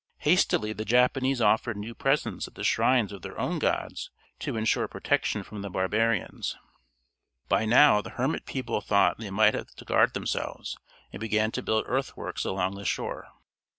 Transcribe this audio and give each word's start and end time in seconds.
Hastily 0.21 0.73
the 0.73 0.83
Japanese 0.83 1.41
offered 1.41 1.77
new 1.77 1.93
presents 1.93 2.47
at 2.47 2.55
the 2.55 2.63
shrines 2.63 3.11
of 3.11 3.21
their 3.21 3.39
own 3.39 3.59
gods 3.59 4.09
to 4.39 4.57
ensure 4.57 4.87
protection 4.87 5.43
from 5.43 5.61
the 5.61 5.69
barbarians. 5.69 6.57
8 7.45 7.49
By 7.49 7.65
now 7.65 8.01
the 8.01 8.09
hermit 8.09 8.47
people 8.47 8.81
thought 8.81 9.19
they 9.19 9.29
might 9.29 9.53
have 9.53 9.69
to 9.75 9.85
guard 9.85 10.15
themselves, 10.15 10.75
and 11.13 11.19
began 11.19 11.51
to 11.51 11.61
build 11.61 11.83
earthworks 11.87 12.45
along 12.45 12.73
the 12.77 12.83
shore. 12.83 13.27